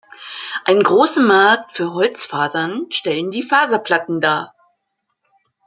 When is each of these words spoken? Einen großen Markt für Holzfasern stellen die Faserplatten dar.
Einen 0.65 0.81
großen 0.81 1.23
Markt 1.27 1.73
für 1.77 1.93
Holzfasern 1.93 2.87
stellen 2.91 3.29
die 3.29 3.43
Faserplatten 3.43 4.19
dar. 4.19 4.55